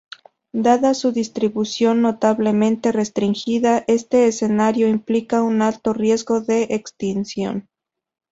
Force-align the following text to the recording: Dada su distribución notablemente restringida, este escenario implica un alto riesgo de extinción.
Dada 0.55 0.95
su 0.95 1.11
distribución 1.11 2.01
notablemente 2.01 2.91
restringida, 2.91 3.83
este 3.87 4.25
escenario 4.25 4.87
implica 4.87 5.43
un 5.43 5.61
alto 5.61 5.93
riesgo 5.93 6.41
de 6.41 6.63
extinción. 6.71 7.69